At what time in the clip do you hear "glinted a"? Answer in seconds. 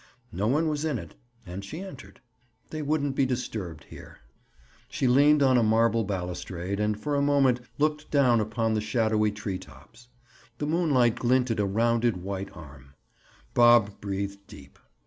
11.17-11.67